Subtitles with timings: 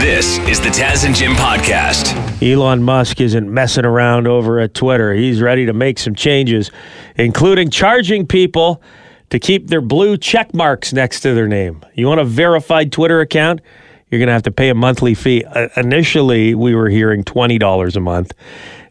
[0.00, 2.16] This is the Taz and Jim podcast.
[2.42, 5.12] Elon Musk isn't messing around over at Twitter.
[5.12, 6.70] He's ready to make some changes,
[7.16, 8.80] including charging people
[9.28, 11.84] to keep their blue check marks next to their name.
[11.92, 13.60] You want a verified Twitter account?
[14.08, 15.44] You're going to have to pay a monthly fee.
[15.44, 18.32] Uh, initially, we were hearing $20 a month.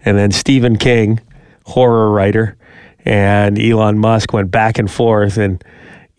[0.06, 1.22] And then Stephen King,
[1.66, 2.56] horror writer,
[3.04, 5.64] and Elon Musk went back and forth, and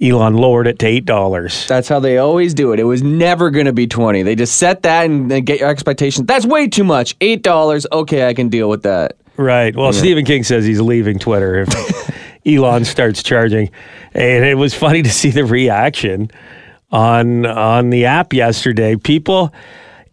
[0.03, 1.66] Elon lowered it to $8.
[1.66, 2.80] That's how they always do it.
[2.80, 4.23] It was never going to be 20.
[4.23, 6.27] They just set that and then get your expectations.
[6.27, 7.19] That's way too much.
[7.19, 7.87] $8.
[7.93, 9.16] Okay, I can deal with that.
[9.37, 9.74] Right.
[9.77, 13.71] Well, Stephen King says he's leaving Twitter if Elon starts charging,
[14.15, 16.30] and it was funny to see the reaction
[16.91, 18.96] on on the app yesterday.
[18.96, 19.52] People,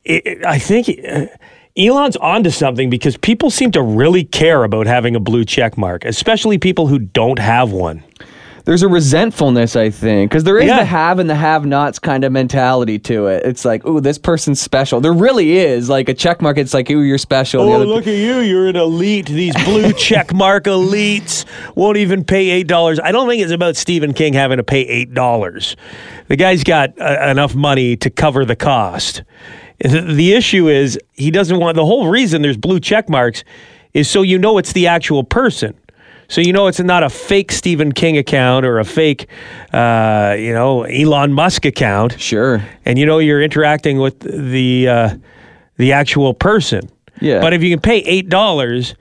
[0.05, 0.89] it, I think.
[1.05, 1.25] uh,
[1.77, 6.05] Elon's onto something because people seem to really care about having a blue check mark,
[6.05, 8.03] especially people who don't have one.
[8.67, 10.80] There's a resentfulness, I think, because there is Yeah.
[10.80, 13.45] the have and the have nots kind of mentality to it.
[13.45, 14.99] It's like, ooh, this person's special.
[14.99, 15.88] There really is.
[15.88, 17.61] Like a check mark, it's like, ooh, you're special.
[17.61, 18.39] Oh, look at you.
[18.39, 19.28] You're an elite.
[19.28, 23.00] These blue check mark elites won't even pay $8.
[23.02, 25.75] I don't think it's about Stephen King having to pay $8.
[26.28, 29.23] The guy's got uh, enough money to cover the cost.
[29.80, 33.45] The, the issue is he doesn't want the whole reason there's blue check marks
[33.94, 35.73] is so you know it's the actual person.
[36.30, 39.28] So you know it's not a fake Stephen King account or a fake,
[39.73, 42.61] uh, you know, Elon Musk account Sure.
[42.86, 45.16] and you know you're interacting with the uh,
[45.78, 46.89] the actual person.
[47.22, 47.39] Yeah.
[47.42, 48.95] But if you can pay eight dollars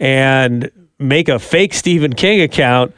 [0.00, 2.94] and make a fake Stephen King account,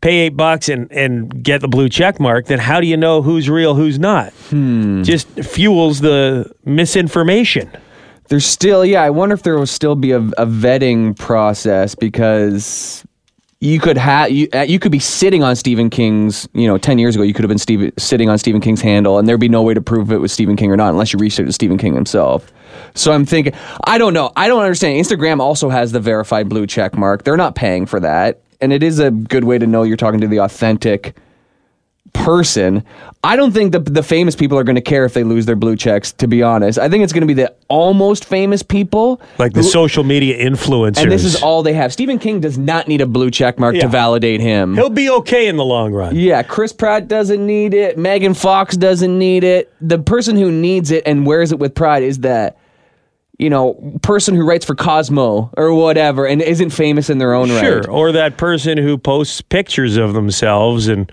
[0.00, 3.22] pay eight bucks and and get the blue check mark, then how do you know
[3.22, 4.32] who's real, who's not?
[4.50, 7.70] Just fuels the misinformation.
[8.30, 13.04] There's still, yeah, I wonder if there will still be a, a vetting process because
[13.58, 17.00] you could have you uh, you could be sitting on Stephen King's, you know, 10
[17.00, 19.48] years ago you could have been Steve, sitting on Stephen King's handle and there'd be
[19.48, 21.92] no way to prove it was Stephen King or not unless you researched Stephen King
[21.92, 22.52] himself.
[22.94, 24.30] So I'm thinking I don't know.
[24.36, 25.04] I don't understand.
[25.04, 27.24] Instagram also has the verified blue check mark.
[27.24, 28.40] They're not paying for that.
[28.60, 31.16] And it is a good way to know you're talking to the authentic
[32.12, 32.82] person.
[33.22, 35.54] I don't think the the famous people are going to care if they lose their
[35.56, 36.12] blue checks.
[36.12, 39.60] To be honest, I think it's going to be the almost famous people, Like the
[39.60, 41.02] who- social media influencers.
[41.02, 41.92] and this is all they have.
[41.92, 43.82] Stephen King does not need a blue check mark Yeah.
[43.82, 44.74] to validate him.
[44.74, 46.16] He'll be okay in the long run.
[46.16, 47.96] yeah, Chris Pratt doesn't need it.
[47.98, 49.72] Megan Fox doesn't need it.
[49.80, 52.56] The person who needs it and wears it with pride is that.
[53.38, 57.46] You know, person who writes for Cosmo or whatever and isn't famous in their own
[57.48, 57.56] Sure.
[57.56, 57.84] right.
[57.86, 61.10] Sure, or that person who posts pictures of themselves and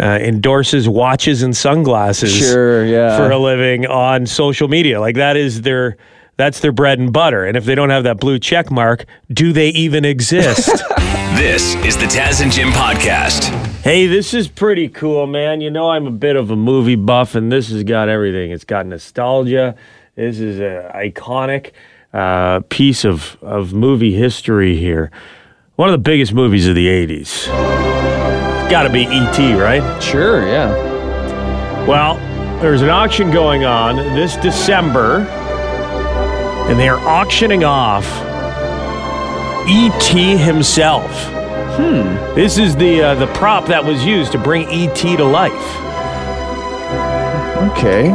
[0.00, 3.16] uh, endorses watches and sunglasses Sure, yeah.
[3.16, 5.00] for a living on social media.
[5.00, 5.96] Like that is their
[6.36, 7.44] that's their bread and butter.
[7.44, 10.70] And if they don't have that blue check mark, do they even exist?
[11.38, 13.44] This is the Taz and Jim podcast.
[13.82, 15.60] hey, this is pretty cool, man.
[15.60, 18.50] You know I'm a bit of a movie buff and this has got everything.
[18.50, 19.76] It's got nostalgia.
[20.16, 21.72] This is an iconic
[22.12, 25.12] uh, piece of, of movie history here.
[25.76, 27.97] One of the biggest movies of the 80s.
[28.70, 30.02] Got to be E.T., right?
[30.02, 30.70] Sure, yeah.
[31.86, 32.16] Well,
[32.60, 35.20] there's an auction going on this December,
[36.68, 38.04] and they are auctioning off
[39.66, 40.36] E.T.
[40.36, 41.10] himself.
[41.76, 42.34] Hmm.
[42.34, 45.16] This is the uh, the prop that was used to bring E.T.
[45.16, 45.52] to life.
[47.72, 48.08] Okay.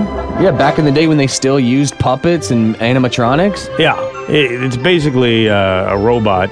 [0.43, 3.75] Yeah, back in the day when they still used puppets and animatronics.
[3.79, 3.99] Yeah,
[4.29, 6.49] it, it's basically uh, a robot.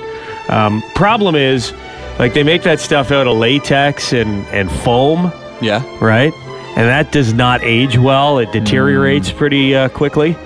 [0.49, 1.71] Um, problem is,
[2.21, 5.83] like they make that stuff out of latex and and foam, Yeah.
[5.99, 6.31] right?
[6.77, 8.37] And that does not age well.
[8.39, 10.37] It deteriorates pretty uh, quickly.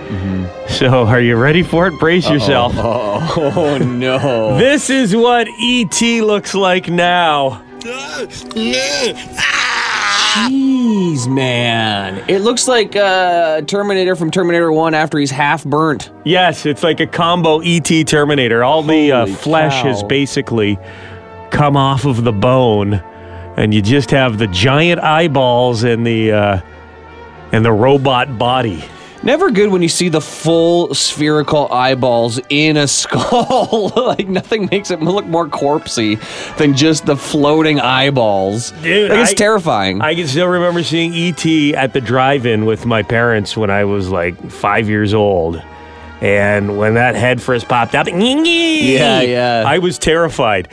[0.68, 2.00] So, are you ready for it?
[2.00, 2.74] Brace yourself.
[3.38, 4.58] Oh no.
[4.58, 7.62] This is what ET looks like now.
[10.36, 12.24] Jeez, man.
[12.28, 16.12] It looks like uh, Terminator from Terminator 1 after he's half burnt.
[16.26, 18.64] Yes, it's like a combo ET Terminator.
[18.64, 20.08] All the uh, Holy flesh has cow.
[20.08, 20.78] basically
[21.56, 22.96] come off of the bone,
[23.58, 26.62] and you just have the giant eyeballs and the uh,
[27.52, 28.84] and the robot body.
[29.24, 33.92] Never good when you see the full spherical eyeballs in a skull.
[33.96, 36.20] like nothing makes it look more corpsey
[36.58, 38.72] than just the floating eyeballs.
[38.84, 40.02] Dude, like it's I- terrifying.
[40.02, 41.44] I can still remember seeing ET
[41.76, 45.64] at the drive-in with my parents when I was like five years old.
[46.22, 49.64] And when that head first popped up, yeah, yeah.
[49.66, 50.70] I was terrified.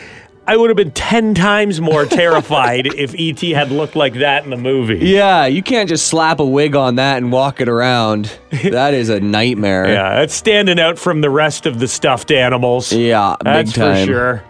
[0.46, 4.50] I would have been ten times more terrified if ET had looked like that in
[4.50, 4.98] the movie.
[5.06, 8.32] yeah, you can't just slap a wig on that and walk it around.
[8.64, 9.88] That is a nightmare.
[9.88, 12.92] Yeah, that's standing out from the rest of the stuffed animals.
[12.92, 14.06] Yeah, that's big time.
[14.06, 14.44] for sure.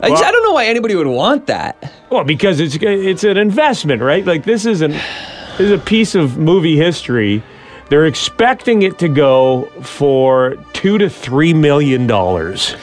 [0.00, 1.92] I, Well- I don't know why anybody would want that.
[2.10, 4.24] Well, because it's it's an investment, right?
[4.24, 7.42] Like this is an this is a piece of movie history
[7.90, 12.76] They're expecting it to go for two to three million dollars.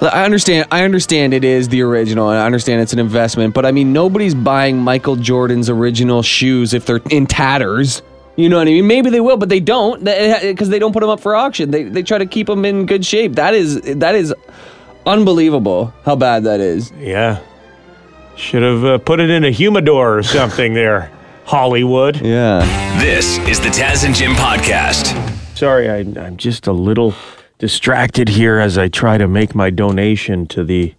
[0.00, 0.68] I understand.
[0.70, 3.54] I understand it is the original, and I understand it's an investment.
[3.54, 8.02] But I mean, nobody's buying Michael Jordan's original shoes if they're in tatters.
[8.36, 8.86] You know what I mean?
[8.86, 11.72] Maybe they will, but they don't because they don't put them up for auction.
[11.72, 13.32] They they try to keep them in good shape.
[13.34, 14.32] That is that is
[15.04, 15.92] unbelievable.
[16.04, 16.92] How bad that is.
[16.92, 17.40] Yeah,
[18.36, 21.10] should have uh, put it in a humidor or something there,
[21.44, 22.20] Hollywood.
[22.20, 22.60] Yeah.
[23.00, 25.16] This is the Taz and Jim podcast.
[25.56, 27.14] Sorry, I, I'm just a little
[27.58, 30.94] distracted here as I try to make my donation to the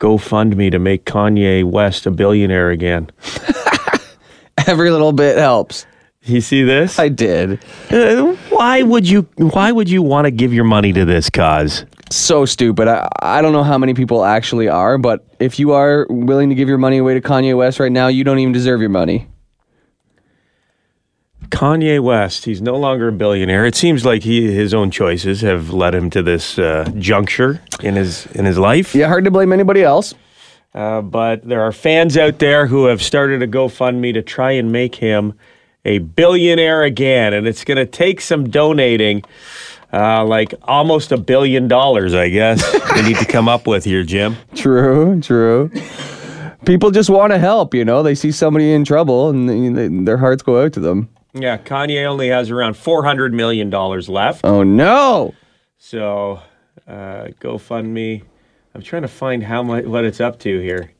[0.00, 3.10] GoFundMe to make Kanye West a billionaire again.
[4.66, 5.86] Every little bit helps.
[6.24, 6.98] You see this?
[6.98, 7.64] I did.
[7.90, 9.28] Uh, why would you?
[9.36, 11.84] Why would you want to give your money to this cause?
[12.10, 12.86] So stupid.
[12.86, 16.54] I, I don't know how many people actually are, but if you are willing to
[16.54, 19.26] give your money away to Kanye West right now, you don't even deserve your money.
[21.52, 23.66] Kanye West, he's no longer a billionaire.
[23.66, 27.94] It seems like he his own choices have led him to this uh, juncture in
[27.94, 28.94] his in his life.
[28.94, 30.14] Yeah, hard to blame anybody else.
[30.74, 34.72] Uh, but there are fans out there who have started a GoFundMe to try and
[34.72, 35.34] make him
[35.84, 39.22] a billionaire again, and it's going to take some donating.
[39.92, 42.62] Uh, like almost a billion dollars, I guess.
[42.94, 44.38] they need to come up with here, Jim.
[44.54, 45.70] True, true.
[46.64, 48.02] People just want to help, you know.
[48.02, 51.10] They see somebody in trouble and they, their hearts go out to them.
[51.34, 54.44] Yeah, Kanye only has around four hundred million dollars left.
[54.44, 55.34] Oh no!
[55.78, 56.40] So,
[56.86, 58.22] uh, GoFundMe.
[58.74, 60.92] I'm trying to find how much what it's up to here.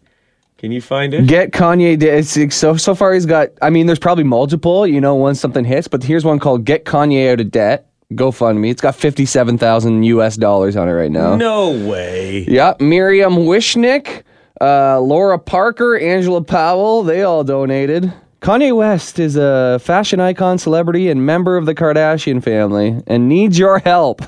[0.58, 1.26] Can you find it?
[1.26, 2.00] Get Kanye.
[2.02, 3.48] it's- so so far he's got.
[3.60, 4.86] I mean, there's probably multiple.
[4.86, 8.70] You know, once something hits, but here's one called "Get Kanye Out of Debt." GoFundMe.
[8.70, 10.36] It's got fifty-seven thousand U.S.
[10.36, 11.34] dollars on it right now.
[11.36, 12.44] No way.
[12.46, 14.22] Yeah, Miriam Wishnick,
[14.60, 18.12] uh, Laura Parker, Angela Powell, they all donated.
[18.42, 23.56] Kanye West is a fashion icon, celebrity, and member of the Kardashian family and needs
[23.56, 24.20] your help.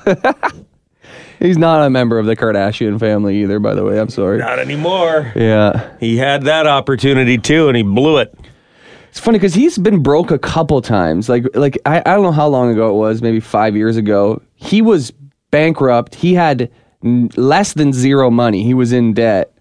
[1.39, 3.99] He's not a member of the Kardashian family either, by the way.
[3.99, 4.37] I'm sorry.
[4.37, 5.33] Not anymore.
[5.35, 5.97] Yeah.
[5.99, 8.33] He had that opportunity too, and he blew it.
[9.09, 11.27] It's funny because he's been broke a couple times.
[11.27, 14.41] Like, like I, I don't know how long ago it was, maybe five years ago.
[14.55, 15.11] He was
[15.51, 16.15] bankrupt.
[16.15, 16.71] He had
[17.03, 18.63] n- less than zero money.
[18.63, 19.53] He was in debt.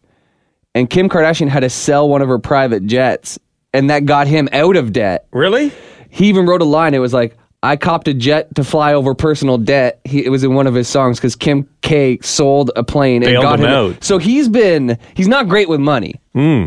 [0.77, 3.39] And Kim Kardashian had to sell one of her private jets,
[3.75, 5.27] and that got him out of debt.
[5.33, 5.73] Really?
[6.09, 6.95] He even wrote a line.
[6.95, 10.01] It was like, I copped a jet to fly over personal debt.
[10.05, 13.33] He, it was in one of his songs because Kim K sold a plane and
[13.33, 14.05] Bailed got him him out.
[14.05, 16.21] So he's been, he's not great with money.
[16.33, 16.67] Hmm.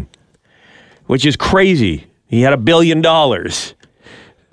[1.05, 2.07] Which is crazy.
[2.27, 3.73] He had a billion dollars.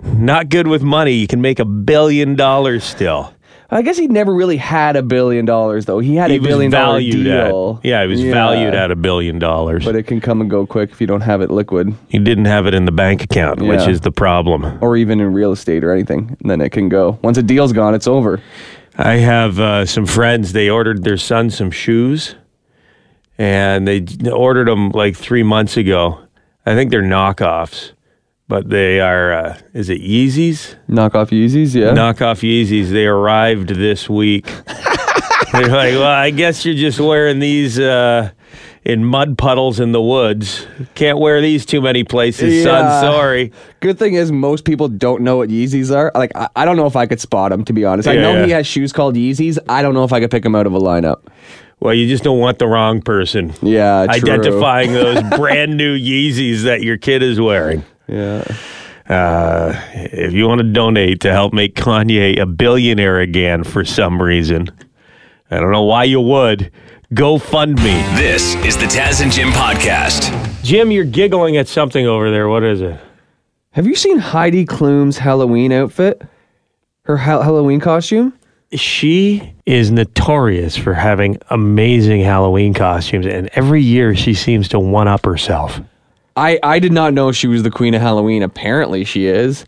[0.01, 1.11] Not good with money.
[1.13, 3.33] You can make a billion dollars still.
[3.71, 5.99] I guess he never really had a billion dollars though.
[5.99, 7.79] He had He a billion dollar deal.
[7.83, 7.85] at.
[7.85, 9.83] Yeah, he was valued at a billion dollars.
[9.85, 12.45] But it can come and go quick if you don't have it liquid he didn't
[12.45, 14.77] have it in the bank account, which is the problem.
[14.81, 16.37] or even in real estate or anything.
[16.41, 17.17] And then it can go.
[17.23, 18.41] Once a deal's gone, it's over.
[18.97, 20.53] I have uh, some friends.
[20.53, 22.35] They ordered their son some shoes,
[23.37, 26.19] and they ordered them like three months ago.
[26.65, 27.91] I think they're knockoffs,
[28.47, 29.33] but they are.
[29.33, 30.75] Uh, is it Yeezys?
[30.87, 31.93] Knock off Yeezys, yeah.
[31.93, 32.89] Knockoff Yeezys.
[32.89, 34.45] They arrived this week.
[35.51, 38.31] they're like, well, I guess you're just wearing these uh,
[38.83, 40.67] in mud puddles in the woods.
[40.93, 42.85] Can't wear these too many places, son.
[42.85, 43.01] Yeah.
[43.01, 43.51] Sorry.
[43.79, 46.11] Good thing is most people don't know what Yeezys are.
[46.13, 48.07] Like I, I don't know if I could spot them to be honest.
[48.07, 48.45] I know yeah.
[48.45, 49.57] he has shoes called Yeezys.
[49.67, 51.23] I don't know if I could pick them out of a lineup.
[51.79, 53.53] Well, you just don't want the wrong person.
[53.61, 54.31] Yeah, true.
[54.31, 57.83] identifying those brand new Yeezys that your kid is wearing.
[58.07, 58.43] Yeah.
[59.07, 64.21] Uh, if you want to donate to help make Kanye a billionaire again for some
[64.21, 64.67] reason,
[65.51, 66.71] I don't know why you would.
[67.13, 67.93] Go fund me.
[68.15, 70.33] This is the Taz and Jim podcast.
[70.63, 72.49] Jim, you're giggling at something over there.
[72.49, 72.99] What is it?
[73.71, 76.21] Have you seen Heidi Klum's Halloween outfit?
[77.03, 78.33] Her ha- Halloween costume?
[78.73, 85.07] She is notorious for having amazing Halloween costumes, and every year she seems to one
[85.07, 85.79] up herself.
[86.35, 88.43] I, I did not know she was the queen of Halloween.
[88.43, 89.65] Apparently, she is.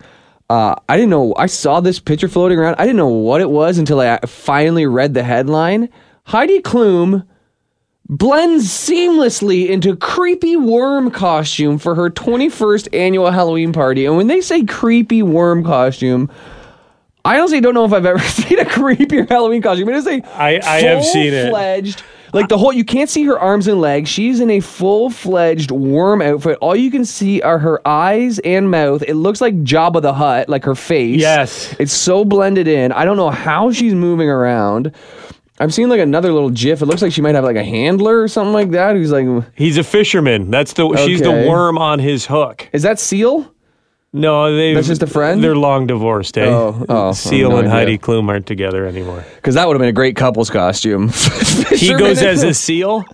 [0.50, 1.34] Uh, I didn't know.
[1.38, 2.76] I saw this picture floating around.
[2.78, 5.90] I didn't know what it was until I finally read the headline.
[6.26, 7.26] Heidi Klum
[8.10, 14.06] blends seamlessly into creepy worm costume for her 21st annual Halloween party.
[14.06, 16.30] And when they say creepy worm costume,
[17.26, 19.90] I honestly don't know if I've ever seen a creepier Halloween costume.
[19.90, 21.44] It is a I- I have seen it.
[21.44, 22.04] full-fledged
[22.34, 26.22] like the whole you can't see her arms and legs she's in a full-fledged worm
[26.22, 30.14] outfit all you can see are her eyes and mouth it looks like jabba the
[30.14, 31.76] hutt like her face Yes.
[31.80, 34.92] it's so blended in i don't know how she's moving around
[35.60, 38.22] i'm seeing like another little gif it looks like she might have like a handler
[38.22, 40.52] or something like that who's like He's a fisherman.
[40.52, 41.48] That's the she's the Okay.
[41.48, 42.70] worm on his hook.
[42.74, 43.52] is that seal
[44.18, 44.74] No, they.
[44.74, 45.44] That's just a friend?
[45.44, 46.38] They're long divorced.
[46.38, 46.46] Eh?
[46.46, 47.78] Oh, oh, Seal no and idea.
[47.78, 49.26] Heidi Klum aren't together anymore.
[49.36, 51.12] Because that would have been a great couple's costume.
[51.78, 53.06] He goes as a seal.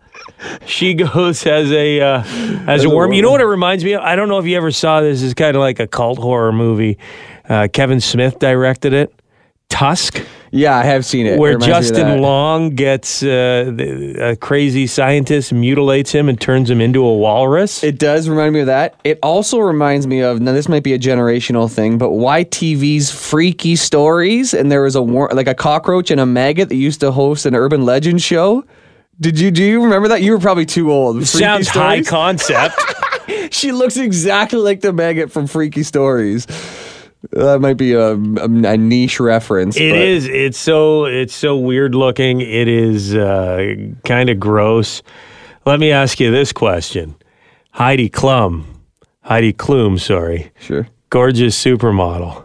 [0.65, 2.23] She goes as a uh,
[2.67, 3.13] as, a a worm.
[3.13, 4.01] You know what it reminds me of?
[4.01, 5.21] I don't know if you ever saw this.
[5.21, 6.97] It's kind of like a cult horror movie.
[7.47, 9.13] Uh, Kevin Smith directed it.
[9.69, 10.21] Tusk,
[10.55, 11.39] Yeah, I have seen it.
[11.39, 12.21] where It reminds me of Justin.
[12.21, 17.83] Long gets uh, the, a crazy scientist mutilates him and turns him into a walrus.
[17.83, 18.99] It does remind me of that.
[19.03, 20.51] It also reminds me of now.
[20.51, 25.27] This might be a generational thing, but YTV's Freaky Stories, and there was a war,
[25.33, 28.63] like a cockroach and a maggot that used to host an urban legend show.
[29.19, 30.21] Did you do you remember that?
[30.21, 31.15] You were probably too old.
[31.15, 32.79] Freaky Sounds high concept.
[33.51, 36.45] She looks exactly like the maggot from Freaky Stories.
[37.31, 38.15] That might be a, a,
[38.45, 39.77] a niche reference.
[39.77, 40.27] It but- is.
[40.27, 41.05] It's so.
[41.05, 42.41] It's so weird looking.
[42.41, 45.01] It is uh, kind of gross.
[45.65, 47.15] Let me ask you this question:
[47.71, 48.65] Heidi Klum,
[49.21, 50.87] Heidi Klum, sorry, Sure.
[51.09, 52.43] gorgeous supermodel.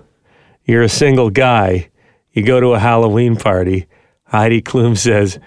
[0.64, 1.88] You're a single guy.
[2.32, 3.86] You go to a Halloween party.
[4.24, 5.40] Heidi Klum says,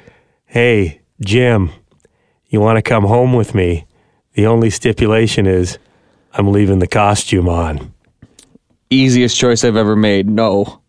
[0.45, 1.69] "Hey, Jim,
[2.49, 3.85] you want to come home with me?
[4.33, 5.77] The only stipulation is,
[6.33, 7.93] I'm leaving the costume on."
[8.91, 10.29] Easiest choice I've ever made.
[10.29, 10.79] No.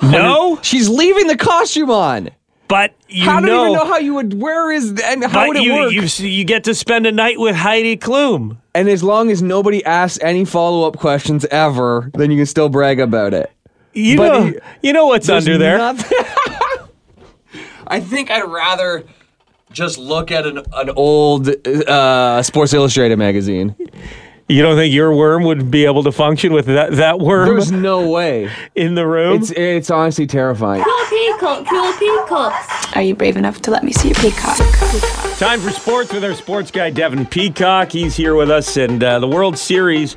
[0.00, 2.30] No, She's leaving the costume on.
[2.68, 3.62] but you How do you know.
[3.64, 4.40] even know how you would?
[4.40, 5.92] Where is and how would it you, work?
[5.92, 8.58] you you get to spend a night with Heidi Klum.
[8.74, 12.68] and as long as nobody asks any follow up questions ever, then you can still
[12.68, 13.50] brag about it.
[13.94, 15.80] You But know, he- you know what's under there.
[17.86, 19.04] I think I'd rather
[19.72, 23.74] just look at an an old uh, Sports Illustrated magazine.
[24.50, 27.70] You don't think your worm would be able to function with that that worm There's
[27.70, 28.50] no way.
[28.74, 29.36] in the room?
[29.42, 30.82] It's it's honestly terrifying.
[30.82, 32.96] Cool peacock, cool peacocks.
[32.96, 34.56] Are you brave enough to let me see your peacock?
[35.38, 37.92] Time for sports with our sports guy Devin Peacock.
[37.92, 40.16] He's here with us, and uh, the World Series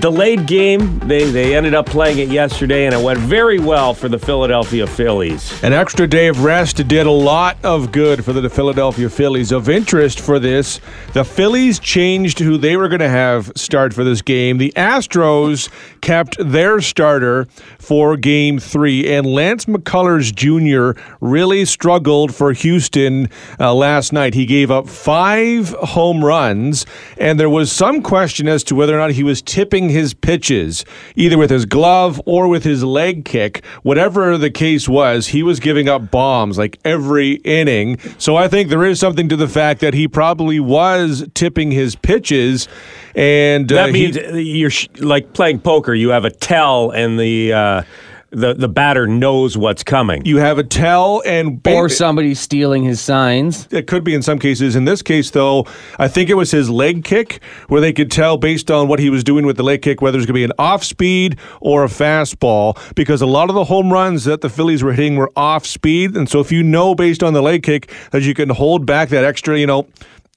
[0.00, 0.98] delayed game.
[1.00, 4.86] They they ended up playing it yesterday, and it went very well for the Philadelphia
[4.86, 5.62] Phillies.
[5.62, 9.52] An extra day of rest did a lot of good for the Philadelphia Phillies.
[9.52, 10.80] Of interest for this,
[11.12, 14.58] the Phillies changed who they were going to have start for this game.
[14.58, 15.68] The Astros
[16.00, 17.46] kept their starter
[17.82, 20.98] for game three, and Lance McCullers Jr.
[21.20, 24.34] really struggled for Houston uh, last night.
[24.34, 26.86] He gave up five home runs,
[27.18, 30.84] and there was some question as to whether or not he was tipping his pitches,
[31.16, 33.64] either with his glove or with his leg kick.
[33.82, 37.98] Whatever the case was, he was giving up bombs like every inning.
[38.16, 41.96] So I think there is something to the fact that he probably was tipping his
[41.96, 42.68] pitches.
[43.14, 44.16] And uh, That he- means
[44.46, 45.94] you're sh- like playing poker.
[45.94, 47.82] You have a tell, and the uh,
[48.30, 50.24] the the batter knows what's coming.
[50.24, 53.68] you have a tell and ba- Or somebody stealing his signs.
[53.70, 54.74] It could be in some cases.
[54.74, 55.66] In this case, though,
[55.98, 59.10] I think it was his leg kick where they could tell based on what he
[59.10, 61.84] was doing with the leg kick whether it's going to be an off speed or
[61.84, 65.30] a fastball because a lot of the home runs that the Phillies were hitting were
[65.36, 66.16] off speed.
[66.16, 69.10] And so if you know based on the leg kick that you can hold back
[69.10, 69.86] that extra, you know,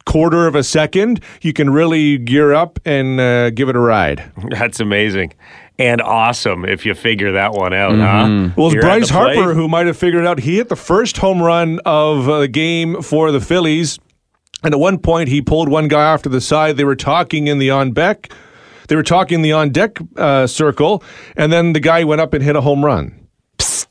[0.06, 4.32] quarter of a second, you can really gear up and uh, give it a ride.
[4.52, 5.34] That's amazing
[5.78, 8.50] and awesome if you figure that one out, huh?
[8.56, 9.36] Well, it's You're Bryce the plate.
[9.36, 10.40] Harper who might have figured it out.
[10.40, 14.00] He hit the first home run of uh, the game for the Phillies.
[14.64, 16.78] And at one point, he pulled one guy off to the side.
[16.78, 18.32] They were talking in the on deck.
[18.88, 21.04] They were talking in the on deck uh, circle,
[21.36, 23.28] and then the guy went up and hit a home run.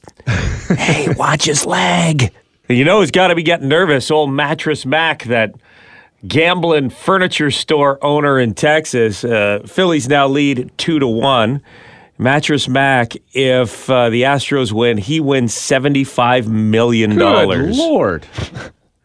[0.67, 2.33] Hey, watch his leg.
[2.71, 4.11] You know he's got to be getting nervous?
[4.11, 5.55] Old Mattress Mac, that
[6.27, 9.25] gambling furniture store owner in Texas.
[9.25, 11.63] Uh, Phillies now lead two to one.
[12.17, 17.77] Mattress Mac, if uh, the Astros win, he wins seventy-five million Good dollars.
[17.77, 18.25] lord!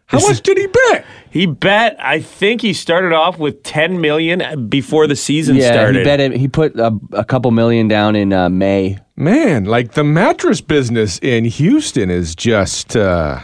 [0.05, 1.05] How much did he bet?
[1.31, 1.95] He bet.
[1.99, 5.97] I think he started off with ten million before the season Yeah, started.
[5.99, 6.33] he bet it.
[6.33, 8.97] He put a, a couple million down in uh, May.
[9.15, 12.95] Man, like the mattress business in Houston is just.
[12.95, 13.39] Uh,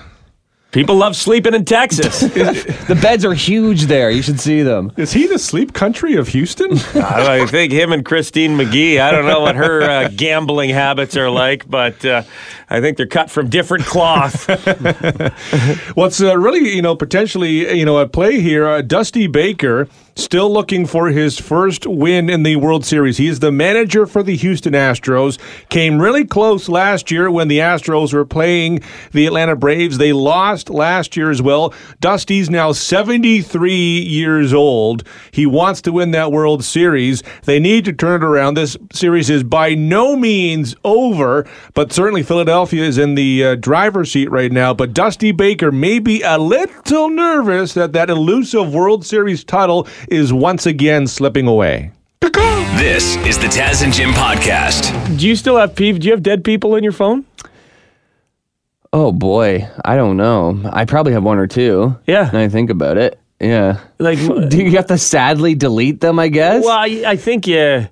[0.75, 2.20] People love sleeping in Texas.
[2.86, 4.12] The beds are huge there.
[4.12, 4.91] You should see them.
[4.98, 6.72] is he the sleep country of Houston?
[6.96, 9.00] I I think him and Christine Magee.
[9.00, 12.24] I don't know what her uh, gambling habits are like, but uh,
[12.70, 14.48] I think they're cut from different cloth.
[15.96, 20.51] What's uh, really, you know, potentially, you know, at play here, uh, Dusty Baker still
[20.51, 23.17] looking for his first win in the World Series.
[23.17, 25.38] He is the manager for the Houston Astros.
[25.69, 28.81] Came really close last year when the Astros were playing
[29.12, 29.98] the Atlanta Braves.
[29.98, 31.74] They lost last year as well.
[32.00, 35.03] Dusty's now 73 years old.
[35.31, 37.22] He wants to win that World Series.
[37.43, 38.53] They need to turn it around.
[38.53, 44.13] This series is by no means over, but certainly Philadelphia is in the uh, driver's
[44.13, 44.74] seat right now.
[44.74, 50.31] But Dusty Baker may be a little nervous that that elusive World Series title is
[50.33, 51.91] once again slipping away.
[52.77, 55.17] This is the Taz and Jim podcast.
[55.17, 56.00] Do you still have peeve?
[56.00, 57.25] Do you have dead people in your phone?
[58.91, 60.59] Oh boy, I don't know.
[60.71, 61.95] I probably have one or two.
[62.05, 62.29] Yeah.
[62.31, 63.19] Now I think about it.
[63.39, 63.79] Yeah.
[64.00, 64.19] Like,
[64.50, 66.19] Do you have to sadly delete them?
[66.19, 66.63] I guess.
[66.63, 67.88] well, I, I think yeah,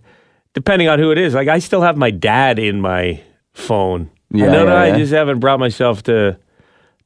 [0.54, 1.34] depending on who it is.
[1.34, 3.22] Like, I still have my dad in my
[3.54, 4.10] phone.
[4.32, 6.38] Yeah, I know yeah, that I just haven't brought myself to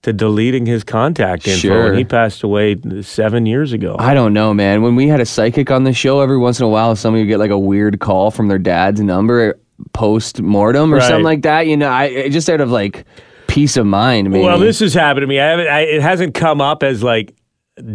[0.07, 1.59] to deleting his contact info.
[1.59, 1.87] Sure.
[1.89, 3.95] And he passed away seven years ago.
[3.99, 4.81] I don't know, man.
[4.81, 7.27] When we had a psychic on the show, every once in a while, somebody would
[7.27, 11.07] get like a weird call from their dad's number eh, post mortem or Right.
[11.07, 11.67] something like that.
[11.67, 13.05] You know, I it just out of like
[13.47, 14.29] peace of mind.
[14.31, 14.43] Maybe.
[14.45, 15.39] Well, this has happened to me.
[15.39, 15.67] I haven't.
[15.67, 17.35] I, it hasn't come up as like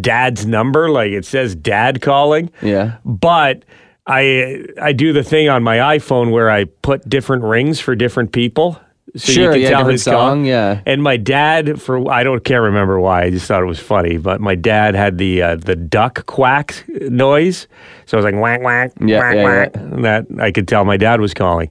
[0.01, 0.91] dad's number.
[0.91, 2.51] Like it says dad calling.
[2.61, 2.99] Yeah.
[3.07, 3.65] But
[4.07, 8.33] I I do the thing on my iPhone where I put different rings for different
[8.33, 8.79] people.
[9.17, 10.81] So Sure, you can yeah, tell who's song, yeah.
[10.87, 13.25] And my dad, for I don't can't remember why.
[13.25, 14.17] I just thought it was funny.
[14.17, 17.67] But my dad had the uh, the duck quack noise,
[18.07, 19.71] so I was like whack whack Yeah, whack yeah, whack.
[19.75, 21.71] And that I could tell my dad was calling.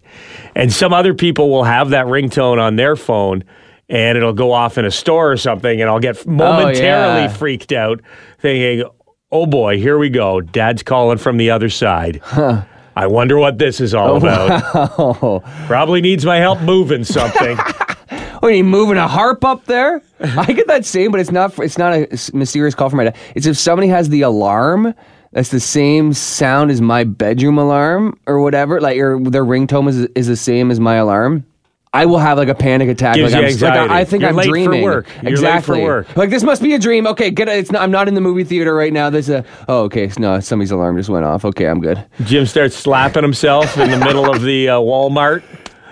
[0.55, 3.43] And some other people will have that ringtone on their phone.
[3.89, 7.27] And it'll go off in a store or something, and I'll get momentarily yeah.
[7.27, 8.01] freaked out,
[8.39, 8.89] thinking,
[9.31, 10.39] "Oh boy, here we go!
[10.39, 12.21] Dad's calling from the other side."
[12.95, 14.99] I wonder what this is all oh, about.
[14.99, 17.57] Oh, Probably needs my help moving something.
[18.41, 20.01] are you moving a harp up there?
[20.19, 21.57] I get that same, but it's not.
[21.59, 23.15] It's not a mysterious call from my dad.
[23.35, 24.93] It's if somebody has the alarm.
[25.33, 28.81] That's the same sound as my bedroom alarm or whatever.
[28.81, 31.45] Like, or their ringtone is is the same as my alarm.
[31.93, 33.15] I will have like a panic attack.
[33.15, 34.09] Gives like, you I'm, like, I- I anxiety.
[34.09, 34.81] think You're I'm late for dreaming.
[34.81, 35.07] work.
[35.09, 35.83] You're late for exactly.
[35.83, 36.15] work.
[36.15, 37.05] Like this must be a dream.
[37.05, 37.57] Okay, get it.
[37.57, 39.09] It's not, I'm not in the movie theater right now.
[39.09, 39.43] There's a.
[39.67, 40.09] Oh, okay.
[40.17, 41.43] No, somebody's alarm just went off.
[41.43, 42.01] Okay, I'm good.
[42.23, 45.43] Jim starts slapping himself in the middle of the uh, Walmart.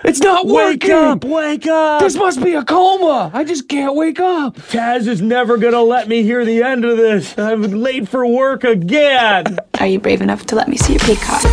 [0.04, 0.90] It's not Wake working.
[0.92, 1.24] up!
[1.24, 2.00] Wake up!
[2.00, 3.30] This must be a coma.
[3.34, 4.56] I just can't wake up.
[4.56, 7.38] Taz is never gonna let me hear the end of this.
[7.38, 9.58] I'm late for work again.
[9.78, 11.44] Are you brave enough to let me see your peacock?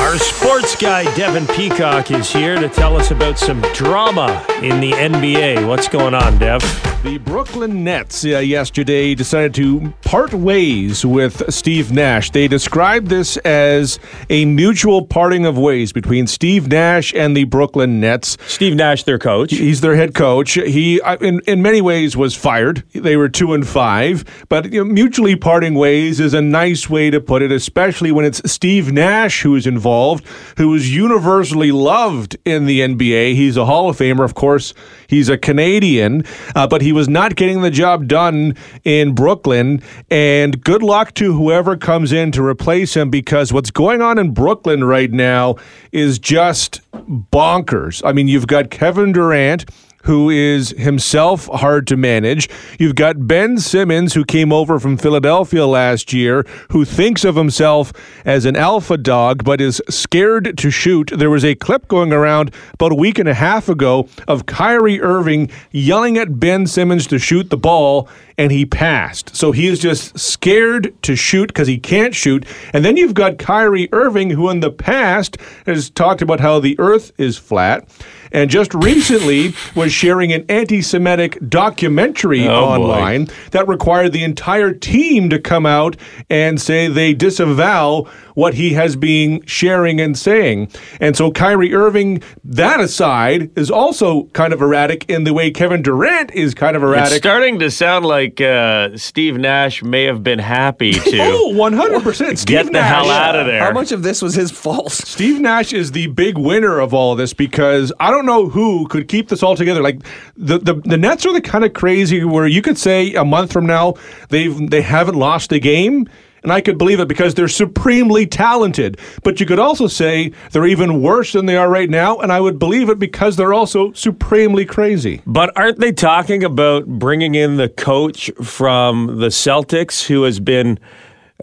[0.00, 4.92] Our sports guy Devin Peacock is here to tell us about some drama in the
[4.92, 5.66] NBA.
[5.66, 6.60] What's going on, Dev?
[7.02, 12.30] The Brooklyn Nets uh, yesterday decided to part ways with Steve Nash.
[12.30, 17.79] They described this as a mutual parting of ways between Steve Nash and the Brooklyn
[17.86, 18.36] Nets.
[18.46, 19.52] Steve Nash, their coach.
[19.52, 20.52] He's their head coach.
[20.52, 22.84] He, in in many ways, was fired.
[22.92, 27.10] They were two and five, but you know, mutually parting ways is a nice way
[27.10, 32.36] to put it, especially when it's Steve Nash who is involved, who is universally loved
[32.44, 33.34] in the NBA.
[33.34, 34.74] He's a Hall of Famer, of course.
[35.10, 39.82] He's a Canadian, uh, but he was not getting the job done in Brooklyn.
[40.08, 44.32] And good luck to whoever comes in to replace him because what's going on in
[44.32, 45.56] Brooklyn right now
[45.90, 48.02] is just bonkers.
[48.04, 49.66] I mean, you've got Kevin Durant
[50.04, 52.48] who is himself hard to manage.
[52.78, 57.92] You've got Ben Simmons, who came over from Philadelphia last year, who thinks of himself
[58.24, 61.12] as an alpha dog, but is scared to shoot.
[61.14, 65.00] There was a clip going around about a week and a half ago of Kyrie
[65.00, 68.08] Irving yelling at Ben Simmons to shoot the ball,
[68.38, 69.36] and he passed.
[69.36, 72.46] So he is just scared to shoot because he can't shoot.
[72.72, 75.36] And then you've got Kyrie Irving, who in the past
[75.66, 77.86] has talked about how the earth is flat
[78.32, 82.82] and just recently was sharing an anti Semitic documentary Oh, boy.
[82.84, 85.96] online that required the entire team to come out
[86.28, 90.70] and say they disavow what he has been sharing and saying.
[91.00, 95.82] And so Kyrie Irving, that aside, is also kind of erratic in the way Kevin
[95.82, 97.12] Durant is kind of erratic.
[97.12, 102.38] It's starting to sound like uh, Steve Nash may have been happy to Oh, 100%.
[102.38, 102.88] Steve get the Nash.
[102.88, 103.60] hell out of there.
[103.62, 104.92] How much of this was his fault?
[104.92, 109.08] Steve Nash is the big winner of all this because I don't know who could
[109.08, 109.82] keep this all together.
[109.82, 110.00] Like
[110.36, 113.52] the, the the Nets are the kind of crazy where you could say a month
[113.52, 113.94] from now
[114.28, 116.08] they've they haven't lost a game.
[116.42, 118.98] And I could believe it because they're supremely talented.
[119.22, 122.16] But you could also say they're even worse than they are right now.
[122.18, 125.20] And I would believe it because they're also supremely crazy.
[125.26, 130.78] But aren't they talking about bringing in the coach from the Celtics who has been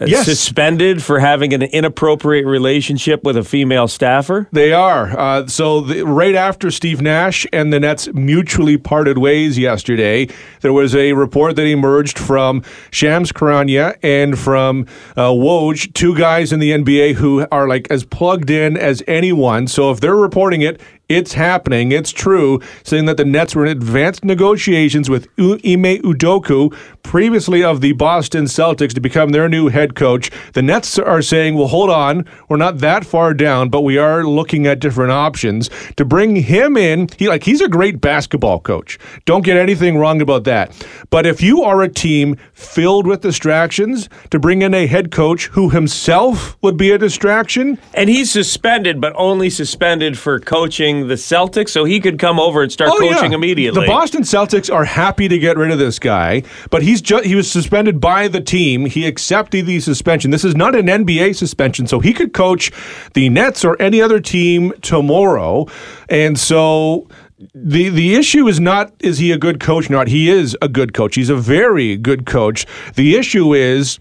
[0.05, 0.25] Yes.
[0.25, 4.47] suspended for having an inappropriate relationship with a female staffer?
[4.51, 5.17] They are.
[5.17, 10.27] Uh, so the, right after Steve Nash and the Nets mutually parted ways yesterday,
[10.61, 16.51] there was a report that emerged from Shams Charania and from uh, Woj, two guys
[16.51, 19.67] in the NBA who are like as plugged in as anyone.
[19.67, 21.93] So if they're reporting it, It's happening.
[21.93, 27.79] It's true, saying that the Nets were in advanced negotiations with Ime Udoka, previously of
[27.79, 30.29] the Boston Celtics, to become their new head coach.
[30.51, 34.25] The Nets are saying, well, hold on, we're not that far down, but we are
[34.25, 37.07] looking at different options to bring him in.
[37.17, 38.99] He like he's a great basketball coach.
[39.23, 40.85] Don't get anything wrong about that.
[41.09, 45.47] But if you are a team filled with distractions, to bring in a head coach
[45.47, 51.13] who himself would be a distraction, And he's suspended, but only suspended for coaching the
[51.13, 53.77] Celtics, so he could come over and start oh, coaching immediately.
[53.77, 57.25] Oh, The Boston Celtics are happy to get rid of this guy, but he's just
[57.25, 58.85] he was suspended by the team.
[58.85, 60.31] He accepted the suspension.
[60.31, 62.71] This is not an NBA suspension, so he could coach
[63.13, 65.67] the Nets or any other team tomorrow.
[66.09, 67.07] And so
[67.53, 70.07] the the issue is not is he a good coach or not.
[70.07, 71.15] He is a good coach.
[71.15, 72.65] He's a very good coach.
[72.95, 73.99] The issue is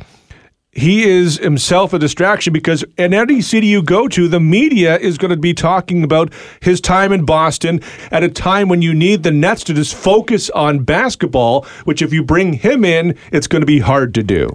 [0.77, 5.17] he is himself a distraction because in any city you go to, the media is
[5.17, 9.23] going to be talking about his time in Boston at a time when you need
[9.23, 13.63] the Nets to just focus on basketball, which if you bring him in, it's going
[13.63, 14.55] to be hard to do.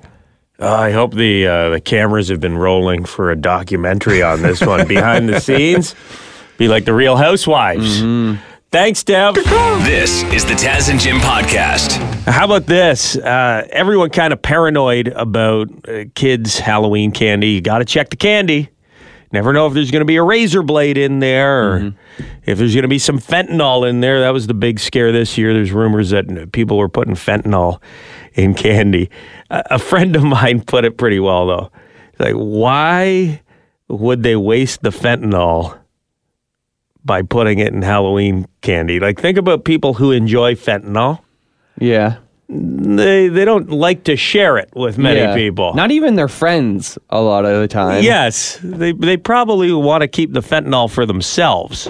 [0.59, 4.61] Uh, I hope the uh, the cameras have been rolling for a documentary on this
[4.61, 5.95] one behind the scenes.
[6.59, 8.03] Be like the Real Housewives.
[8.71, 9.35] Thanks, Dev.
[9.35, 11.97] This is the Taz and Jim podcast.
[12.23, 13.17] How about this?
[13.17, 17.49] Uh, everyone kind of paranoid about uh, kids' Halloween candy.
[17.49, 18.69] You got to check the candy.
[19.33, 21.93] Never know if there's going to be a razor blade in there or
[22.45, 24.21] if there's going to be some fentanyl in there.
[24.21, 25.53] That was the big scare this year.
[25.53, 27.81] There's rumors that people were putting fentanyl
[28.35, 29.09] in candy.
[29.49, 31.71] A a friend of mine put it pretty well, though.
[32.11, 33.41] He's like, why
[33.89, 35.80] would they waste the fentanyl
[37.05, 38.99] by putting it in Halloween candy?
[38.99, 41.19] Like, think about people who enjoy fentanyl
[41.79, 42.15] Yeah.
[42.49, 45.33] they they don't like to share it with many Yeah.
[45.35, 45.73] people.
[45.73, 48.03] Not even their friends a lot of the time.
[48.03, 51.89] yes, they they probably want to keep the fentanyl for themselves.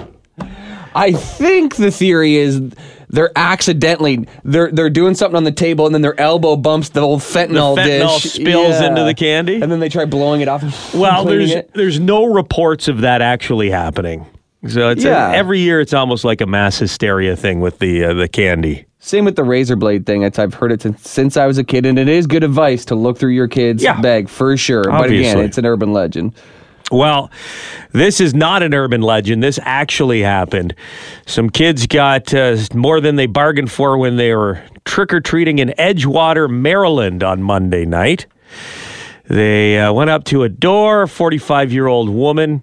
[0.94, 2.60] I think the theory is
[3.08, 7.00] they're accidentally they're they're doing something on the table and then their elbow bumps the
[7.00, 8.32] old fentanyl, The fentanyl dish.
[8.34, 9.60] spills into the candy?
[9.60, 10.62] and then they try blowing it off.
[10.62, 11.70] And Well, there's it.
[11.74, 14.26] there's no reports of that actually happening.
[14.66, 15.32] So it's Yeah.
[15.34, 18.84] every year it's almost like a mass hysteria thing with the uh, the candy.
[19.00, 20.22] same with the razor blade thing.
[20.22, 22.84] It's, I've heard it since, since I was a kid, and it is good advice
[22.84, 24.00] to look through your kid's Yeah.
[24.00, 24.84] bag for sure.
[24.84, 26.34] But again, it's an urban legend.
[26.92, 27.30] Well,
[27.92, 29.42] this is not an urban legend.
[29.42, 30.74] This actually happened.
[31.26, 35.58] Some kids got uh, more than they bargained for when they were trick or treating
[35.58, 38.26] in Edgewater, Maryland on Monday night.
[39.26, 41.02] They uh, went up to a door.
[41.02, 42.62] A 45 year old woman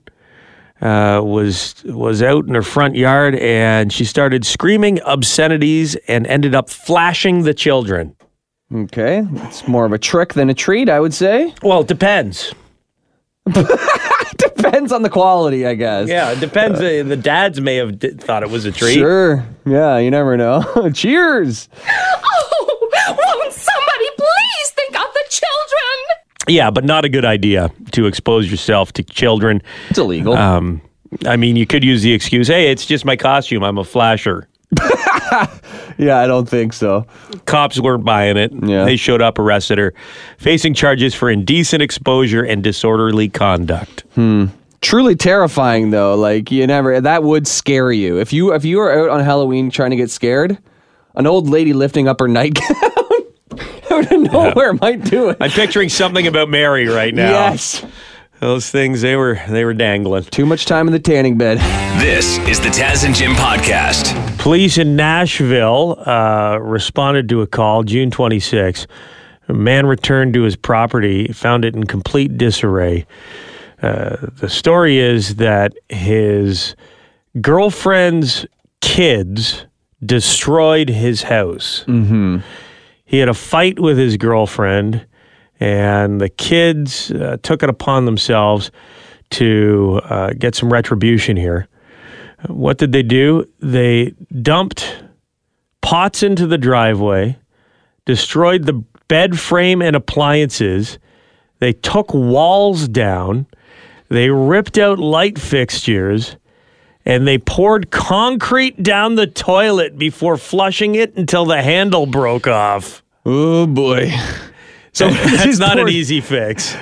[0.81, 6.55] uh, was was out in her front yard, and she started screaming obscenities and ended
[6.55, 8.15] up flashing the children.
[8.73, 11.53] Okay, it's more of a trick than a treat, I would say.
[11.63, 12.53] Well, it depends.
[14.37, 16.07] Depends on the quality, I guess.
[16.07, 16.79] Yeah, it depends.
[16.79, 18.93] Uh, the dads may have d- thought it was a treat.
[18.93, 19.45] Sure.
[19.65, 20.89] Yeah, you never know.
[20.93, 21.67] Cheers.
[23.11, 26.38] Oh, won't somebody please think of the children?
[26.49, 29.62] Yeah, but not a good idea to expose yourself to children.
[29.89, 30.33] It's illegal.
[30.35, 30.81] Um,
[31.25, 33.63] I mean, you could use the excuse, "Hey, it's just my costume.
[33.63, 34.47] I'm a flasher."
[35.97, 37.05] yeah, I don't think so.
[37.45, 38.51] Cops weren't buying it.
[38.53, 38.85] Yeah.
[38.85, 39.93] They showed up, arrested her,
[40.38, 44.03] facing charges for indecent exposure and disorderly conduct.
[44.81, 46.15] Truly terrifying though.
[46.15, 48.19] Like you never that would scare you.
[48.19, 50.57] If you if you were out on Halloween trying to get scared,
[51.15, 52.67] an old lady lifting up her nightgown
[53.91, 55.38] out of nowhere might do it.
[55.39, 57.29] I'm picturing something about Mary right now.
[57.31, 57.85] Yes.
[58.39, 60.23] those things they were they were dangling.
[60.25, 61.57] Too much time in the tanning bed.
[62.01, 64.38] This is the Taz and Jim podcast.
[64.38, 68.88] Police in Nashville uh, responded to a call June 26.
[69.49, 73.05] A man returned to his property, found it in complete disarray.
[73.81, 76.75] Uh, the story is that his
[77.41, 78.45] girlfriend's
[78.81, 79.65] kids
[80.05, 81.83] destroyed his house.
[81.88, 82.38] Mm-hmm.
[83.09, 85.03] He had a fight with his girlfriend,
[85.59, 88.69] and the kids uh, took it upon themselves
[89.31, 91.67] to uh, get some retribution here.
[92.45, 93.49] What did they do?
[93.61, 95.03] They dumped
[95.81, 97.39] pots into the driveway,
[98.05, 100.99] destroyed the bed frame and appliances.
[101.57, 103.47] They took walls down.
[104.09, 106.37] They ripped out light fixtures
[107.09, 113.01] and they poured concrete down the toilet before flushing it until the handle broke off.
[113.25, 114.11] Oh boy.
[114.91, 116.75] So That's not an easy fix.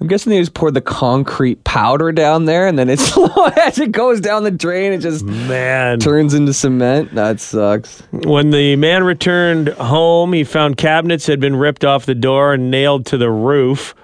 [0.00, 3.18] I'm guessing they just poured the concrete powder down there, and then it's
[3.58, 5.98] as it goes down the drain, it just Man.
[5.98, 7.12] turns into cement.
[7.16, 8.04] That sucks.
[8.12, 12.70] When the man returned home, he found cabinets had been ripped off the door and
[12.70, 13.96] nailed to the roof.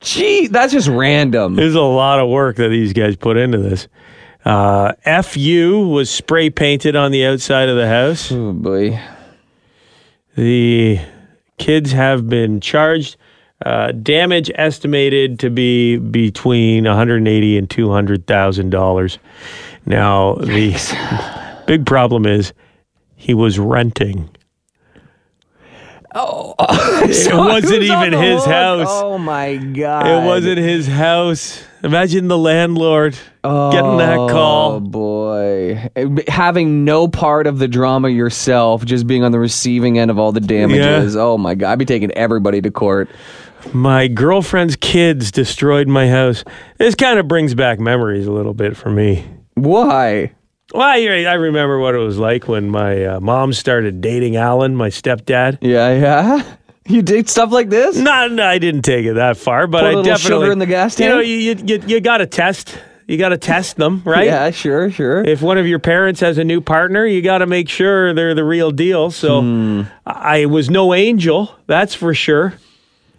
[0.00, 1.56] Gee, that's just random.
[1.56, 3.88] There's a lot of work that these guys put into this.
[4.48, 8.32] Uh, FU was spray painted on the outside of the house.
[8.32, 8.98] Oh boy.
[10.36, 11.00] The
[11.58, 13.18] kids have been charged.
[13.66, 19.18] Uh, damage estimated to be between 180 and 200 thousand dollars.
[19.84, 22.54] Now the big problem is
[23.16, 24.30] he was renting.
[26.14, 28.86] Oh, it wasn't even his house.
[28.88, 30.06] Oh my god.
[30.06, 31.62] It wasn't his house.
[31.82, 33.12] Imagine the landlord
[33.42, 34.72] getting that call.
[34.72, 35.88] Oh boy.
[36.26, 40.32] Having no part of the drama yourself, just being on the receiving end of all
[40.32, 41.14] the damages.
[41.16, 41.72] Oh my god.
[41.72, 43.08] I'd be taking everybody to court.
[43.72, 46.44] My girlfriend's kids destroyed my house.
[46.78, 49.24] This kind of brings back memories a little bit for me.
[49.54, 50.32] Why?
[50.72, 54.76] Well, I, I remember what it was like when my uh, mom started dating Alan,
[54.76, 55.58] my stepdad.
[55.60, 56.56] Yeah, yeah.
[56.88, 57.96] You did stuff like this?
[57.96, 60.18] No, I didn't take it that far, but Put a I definitely.
[60.46, 61.08] sugar in the gas tank.
[61.08, 62.78] You know, you, you, you got to test.
[63.06, 64.26] You got to test them, right?
[64.26, 65.22] Yeah, sure, sure.
[65.24, 68.34] If one of your parents has a new partner, you got to make sure they're
[68.34, 69.10] the real deal.
[69.10, 69.82] So Hmm.
[70.06, 72.54] I was no angel, that's for sure.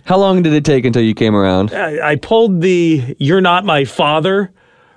[0.06, 1.72] How long did it take until you came around?
[1.74, 4.52] I, I pulled the "You're not my father"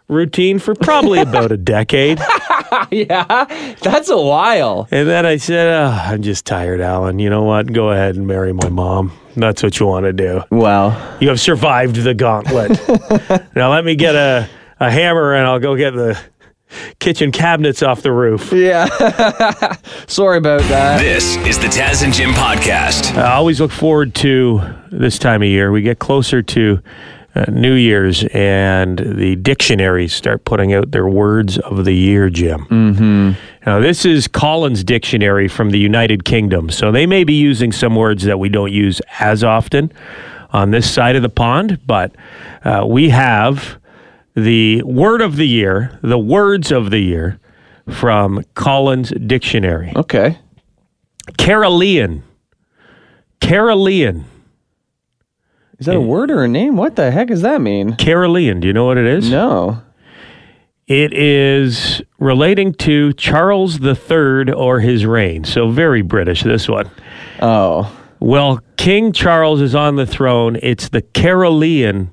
[0.09, 2.19] routine for probably about a decade.
[2.91, 4.89] yeah, that's a while.
[4.91, 7.19] And then I said, oh, I'm just tired, Alan.
[7.19, 7.73] You know what?
[7.73, 9.13] Go ahead and marry my mom.
[9.37, 10.43] That's what you want to do.
[10.51, 11.19] Wow.
[11.19, 12.71] You have survived the gauntlet.
[13.57, 16.19] now let me get a, a hammer and I'll go get the
[16.99, 18.53] kitchen cabinets off the roof.
[18.53, 18.87] Yeah.
[20.07, 21.01] Sorry about that.
[21.01, 23.17] This is the Taz and Jim podcast.
[23.17, 25.73] I always look forward to this time of year.
[25.73, 26.83] We get closer to
[27.35, 32.67] uh, New Year's, and the dictionaries start putting out their words of the year, Jim.
[32.67, 33.33] Mm-hmm.
[33.67, 37.97] Now, this is Collins Dictionary from the United Kingdom, so they may be using some
[37.97, 39.93] words that we don't use as often
[40.51, 42.15] on this side of the pond, but
[42.65, 43.79] uh, we have
[44.35, 47.39] the word of the year, the words of the year
[47.89, 49.93] from Collins Dictionary.
[49.97, 50.39] Okay.
[51.39, 52.23] Carolean.
[53.41, 54.25] Carolean.
[55.83, 56.05] Is that a eh.
[56.05, 56.77] word or a name?
[56.77, 57.95] What the heck does that mean?
[57.95, 58.61] Carolean.
[58.61, 59.29] Do you know what it is?
[59.29, 59.83] No.
[60.87, 65.43] It is relating to Charles III or his reign.
[65.43, 66.89] So very British, this one.
[67.41, 67.93] Oh.
[68.21, 70.57] Well, King Charles is on the throne.
[70.63, 72.13] It's the Carolean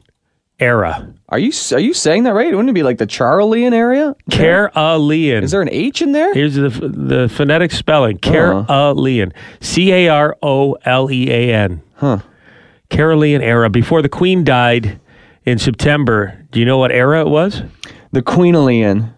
[0.59, 1.13] era.
[1.29, 2.51] Are you are you saying that right?
[2.51, 4.15] Wouldn't it be like the Charlean area?
[4.31, 5.43] Carolean.
[5.43, 6.33] Is there an H in there?
[6.33, 8.17] Here's the the phonetic spelling.
[8.23, 8.65] Uh-huh.
[8.65, 9.31] Carolean.
[9.61, 11.83] C A R O L E A N.
[11.97, 12.21] Huh.
[12.89, 13.69] Carolean era.
[13.69, 14.99] Before the Queen died
[15.45, 16.45] in September.
[16.51, 17.61] Do you know what era it was?
[18.11, 19.13] The Queenalian.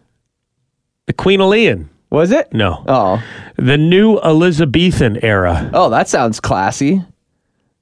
[1.08, 1.90] The Queenalian.
[2.10, 2.54] Was it?
[2.54, 2.84] No.
[2.88, 3.24] Oh.
[3.56, 5.70] The new Elizabethan era.
[5.74, 7.02] Oh, that sounds classy.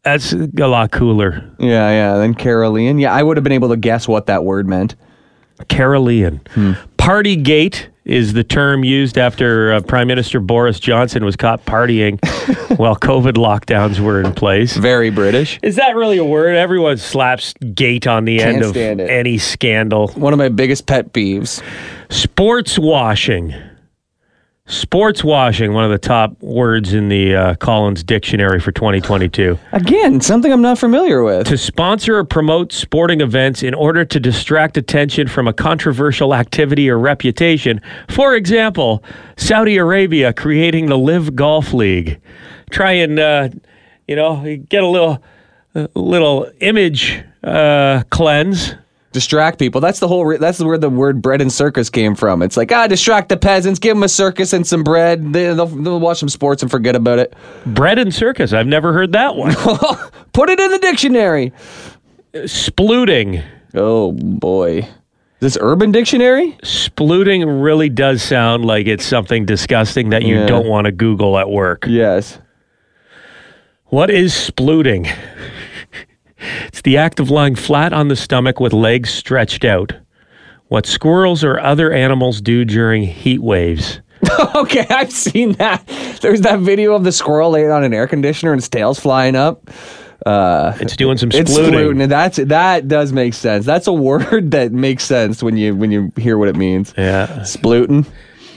[0.04, 1.50] That's a lot cooler.
[1.60, 2.18] Yeah, yeah.
[2.18, 3.00] Then Carolean.
[3.02, 4.96] Yeah, I would have been able to guess what that word meant.
[5.68, 6.48] Carolean.
[6.50, 6.74] Hmm.
[6.98, 12.20] Partygate is the term used after uh, Prime Minister Boris Johnson was caught partying
[12.78, 14.76] while COVID lockdowns were in place.
[14.76, 15.60] Very British.
[15.62, 16.56] Is that really a word?
[16.56, 19.00] Everyone slaps gate on the end Can't of it.
[19.00, 20.08] any scandal.
[20.10, 21.62] One of my biggest pet peeves.
[22.10, 23.54] Sports washing.
[24.70, 29.58] Sports washing, one of the top words in the uh, Collins Dictionary for 2022.
[29.72, 31.48] Again, something I'm not familiar with.
[31.48, 36.88] to sponsor or promote sporting events in order to distract attention from a controversial activity
[36.88, 37.82] or reputation.
[38.10, 39.04] For example,
[39.38, 42.22] Saudi Arabia creating the LIV Golf League.
[42.70, 43.50] Try and uh,
[44.08, 45.24] you know get a little
[45.74, 48.76] a little image uh, cleanse.
[49.12, 49.82] Distract people.
[49.82, 50.24] That's the whole.
[50.24, 52.44] Re- that's where the word bread and circus came from.
[52.44, 55.34] It's like ah, distract the peasants, give them a circus and some bread.
[55.34, 57.34] They, they'll, they'll watch some sports and forget about it.
[57.66, 58.54] Bread and circus.
[58.54, 59.56] I've never heard that one.
[60.34, 61.52] Put it in the dictionary.
[62.34, 63.44] Splooting.
[63.74, 64.88] Oh boy,
[65.40, 66.52] this Urban Dictionary?
[66.64, 70.46] Splooting really does sound like it's something disgusting that you Yeah.
[70.46, 71.86] don't want to Google at work.
[71.88, 72.38] Yes.
[73.86, 75.12] What is splooting?
[76.68, 79.94] It's the act of lying flat on the stomach with legs stretched out.
[80.68, 84.02] What squirrels or other animals do during heat waves.
[84.56, 85.86] okay, I've seen that.
[86.22, 89.36] There's that video of the squirrel laying on an air conditioner and its tail's flying
[89.36, 89.70] up.
[90.26, 91.70] Uh, It's doing some it's splooting.
[91.70, 93.66] fluting, and that's that does make sense.
[93.66, 96.94] That's a word that makes sense when you when you hear what it means.
[96.98, 98.06] Yeah, Splooting.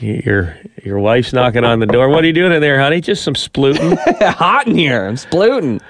[0.03, 2.09] Your your wife's knocking on the door.
[2.09, 3.01] What are you doing in there, honey?
[3.01, 3.97] Just some splooting.
[4.35, 5.07] Hot in here.
[5.07, 5.81] I'm splooting.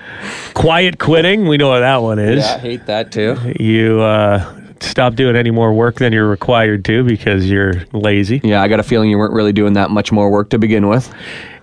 [0.55, 1.49] Quiet quitting.
[1.49, 2.45] We know what that one is.
[2.45, 3.37] Yeah, I hate that too.
[3.59, 8.41] You uh, stop doing any more work than you're required to because you're lazy.
[8.45, 10.89] Yeah, I got a feeling you weren't really doing that much more work to begin
[10.89, 11.13] with.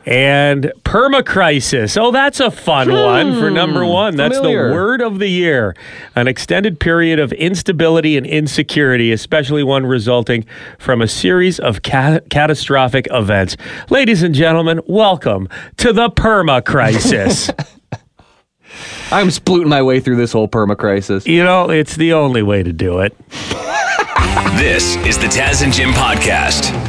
[0.10, 1.96] And permacrisis.
[1.96, 2.96] Oh, that's a fun hmm.
[2.96, 4.16] one for number one.
[4.16, 4.70] That's familiar.
[4.70, 5.76] the word of the year.
[6.16, 10.46] An extended period of instability and insecurity, especially one resulting
[10.80, 13.56] from a series of ca- catastrophic events.
[13.92, 17.54] Ladies and gentlemen, welcome to the permacrisis.
[19.12, 21.28] I'm splooting my way through this whole perma crisis.
[21.28, 23.16] you know, it's the only way to do it.
[24.58, 26.89] This is the Taz and Jim podcast.